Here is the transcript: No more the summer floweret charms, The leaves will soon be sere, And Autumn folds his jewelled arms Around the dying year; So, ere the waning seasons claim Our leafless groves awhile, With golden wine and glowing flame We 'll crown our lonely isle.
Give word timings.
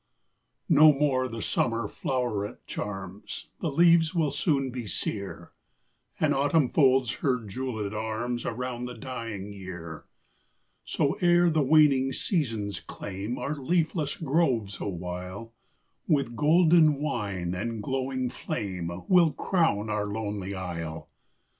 No 0.67 0.91
more 0.91 1.27
the 1.27 1.43
summer 1.43 1.87
floweret 1.87 2.65
charms, 2.65 3.49
The 3.59 3.69
leaves 3.69 4.15
will 4.15 4.31
soon 4.31 4.71
be 4.71 4.87
sere, 4.87 5.51
And 6.19 6.33
Autumn 6.33 6.69
folds 6.69 7.17
his 7.17 7.41
jewelled 7.45 7.93
arms 7.93 8.43
Around 8.43 8.85
the 8.85 8.95
dying 8.97 9.53
year; 9.53 10.05
So, 10.83 11.17
ere 11.21 11.51
the 11.51 11.61
waning 11.61 12.13
seasons 12.13 12.79
claim 12.79 13.37
Our 13.37 13.53
leafless 13.55 14.17
groves 14.17 14.81
awhile, 14.81 15.53
With 16.07 16.35
golden 16.35 16.95
wine 16.95 17.53
and 17.53 17.83
glowing 17.83 18.31
flame 18.31 19.03
We 19.07 19.21
'll 19.21 19.33
crown 19.33 19.91
our 19.91 20.07
lonely 20.07 20.55
isle. 20.55 21.09